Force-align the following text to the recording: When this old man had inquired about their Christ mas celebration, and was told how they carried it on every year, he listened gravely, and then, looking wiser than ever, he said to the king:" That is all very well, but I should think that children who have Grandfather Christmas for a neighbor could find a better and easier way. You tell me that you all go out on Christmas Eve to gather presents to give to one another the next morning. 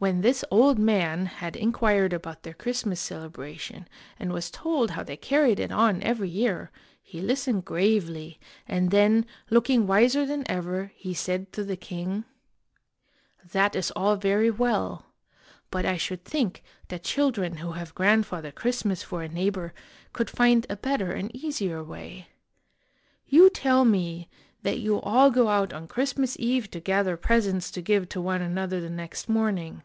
When 0.00 0.22
this 0.22 0.46
old 0.50 0.78
man 0.78 1.26
had 1.26 1.56
inquired 1.56 2.14
about 2.14 2.42
their 2.42 2.54
Christ 2.54 2.86
mas 2.86 2.98
celebration, 2.98 3.86
and 4.18 4.32
was 4.32 4.50
told 4.50 4.92
how 4.92 5.02
they 5.02 5.18
carried 5.18 5.60
it 5.60 5.70
on 5.70 6.02
every 6.02 6.30
year, 6.30 6.70
he 7.02 7.20
listened 7.20 7.66
gravely, 7.66 8.40
and 8.66 8.90
then, 8.92 9.26
looking 9.50 9.86
wiser 9.86 10.24
than 10.24 10.50
ever, 10.50 10.90
he 10.96 11.12
said 11.12 11.52
to 11.52 11.62
the 11.64 11.76
king:" 11.76 12.24
That 13.52 13.76
is 13.76 13.90
all 13.90 14.16
very 14.16 14.50
well, 14.50 15.04
but 15.70 15.84
I 15.84 15.98
should 15.98 16.24
think 16.24 16.62
that 16.88 17.04
children 17.04 17.58
who 17.58 17.72
have 17.72 17.94
Grandfather 17.94 18.52
Christmas 18.52 19.02
for 19.02 19.22
a 19.22 19.28
neighbor 19.28 19.74
could 20.14 20.30
find 20.30 20.64
a 20.70 20.76
better 20.76 21.12
and 21.12 21.30
easier 21.36 21.84
way. 21.84 22.28
You 23.26 23.50
tell 23.50 23.84
me 23.84 24.30
that 24.62 24.78
you 24.78 24.98
all 25.02 25.30
go 25.30 25.48
out 25.48 25.74
on 25.74 25.86
Christmas 25.88 26.36
Eve 26.40 26.70
to 26.70 26.80
gather 26.80 27.18
presents 27.18 27.70
to 27.72 27.82
give 27.82 28.08
to 28.08 28.20
one 28.22 28.40
another 28.40 28.80
the 28.80 28.88
next 28.88 29.28
morning. 29.28 29.82